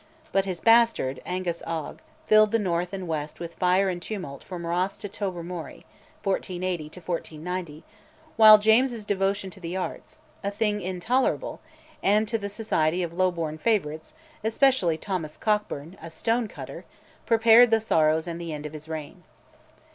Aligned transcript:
But 0.31 0.45
his 0.45 0.61
bastard, 0.61 1.21
Angus 1.27 1.61
Og, 1.67 2.01
filled 2.25 2.49
the 2.49 2.57
north 2.57 2.91
and 2.91 3.07
west 3.07 3.39
with 3.39 3.53
fire 3.53 3.87
and 3.87 4.01
tumult 4.01 4.43
from 4.43 4.65
Ross 4.65 4.97
to 4.97 5.07
Tobermory 5.07 5.85
(1480 6.23 6.85
1490), 6.95 7.83
while 8.35 8.57
James's 8.57 9.05
devotion 9.05 9.51
to 9.51 9.59
the 9.59 9.77
arts 9.77 10.17
a 10.43 10.49
thing 10.49 10.81
intolerable 10.81 11.59
and 12.01 12.27
to 12.27 12.39
the 12.39 12.49
society 12.49 13.03
of 13.03 13.13
low 13.13 13.29
born 13.29 13.59
favourites, 13.59 14.15
especially 14.43 14.97
Thomas 14.97 15.37
Cockburn, 15.37 15.95
"a 16.01 16.09
stone 16.09 16.47
cutter," 16.47 16.83
prepared 17.27 17.69
the 17.69 17.79
sorrows 17.79 18.25
and 18.25 18.41
the 18.41 18.51
end 18.53 18.65
of 18.65 18.73
his 18.73 18.89
reign. 18.89 19.21